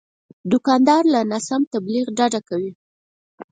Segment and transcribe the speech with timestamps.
[0.51, 2.71] دوکاندار له ناسم تبلیغ ډډه کوي.